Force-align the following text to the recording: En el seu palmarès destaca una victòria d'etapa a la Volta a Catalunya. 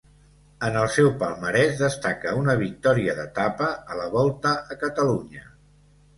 En 0.69 0.77
el 0.83 0.87
seu 0.93 1.09
palmarès 1.23 1.75
destaca 1.81 2.33
una 2.39 2.57
victòria 2.63 3.15
d'etapa 3.21 3.69
a 3.93 4.01
la 4.01 4.09
Volta 4.17 4.57
a 4.75 4.81
Catalunya. 4.87 5.47